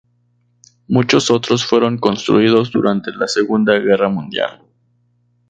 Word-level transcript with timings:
Muchos 0.87 1.29
otros 1.29 1.63
fueron 1.63 1.99
construidos 1.99 2.71
durante 2.71 3.11
la 3.11 3.27
Segunda 3.27 3.77
Guerra 3.77 4.09
Mundial. 4.09 4.63